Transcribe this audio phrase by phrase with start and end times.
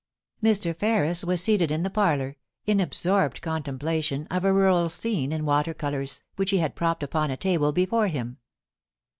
[0.41, 0.75] Mr.
[0.75, 5.45] Ferris was seated in the parlour, in absorbed con templation of a rural scene in
[5.45, 8.37] water colours, which he had propped upon a table before him.